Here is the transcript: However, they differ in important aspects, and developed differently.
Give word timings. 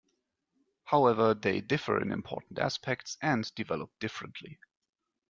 However, 0.85 1.35
they 1.35 1.61
differ 1.61 2.01
in 2.01 2.11
important 2.11 2.57
aspects, 2.57 3.19
and 3.21 3.53
developed 3.53 3.99
differently. 3.99 4.57